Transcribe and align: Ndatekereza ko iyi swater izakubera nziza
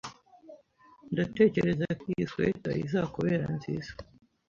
Ndatekereza 1.11 1.85
ko 1.99 2.03
iyi 2.11 2.25
swater 2.31 2.75
izakubera 2.85 3.45
nziza 3.55 3.91